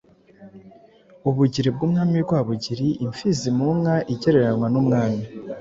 [1.29, 2.87] ubugiri bw'umwami Rwa-bugili.
[3.05, 5.23] Imfizi mu nka igereranywa n'Umwami